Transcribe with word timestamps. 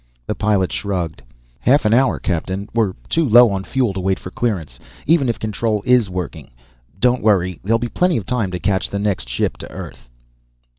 The 0.25 0.33
pilot 0.33 0.71
shrugged. 0.71 1.21
"Half 1.59 1.85
an 1.85 1.93
hour, 1.93 2.17
captain. 2.17 2.67
We're 2.73 2.93
too 3.07 3.23
low 3.29 3.51
on 3.51 3.63
fuel 3.63 3.93
to 3.93 3.99
wait 3.99 4.17
for 4.17 4.31
clearance, 4.31 4.79
even 5.05 5.29
if 5.29 5.37
control 5.37 5.83
is 5.85 6.09
working. 6.09 6.49
Don't 6.99 7.21
worry. 7.21 7.59
There'll 7.63 7.77
be 7.77 7.87
plenty 7.87 8.17
of 8.17 8.25
time 8.25 8.49
to 8.49 8.59
catch 8.59 8.89
the 8.89 8.97
next 8.97 9.29
ship 9.29 9.57
to 9.57 9.69
Earth." 9.69 10.09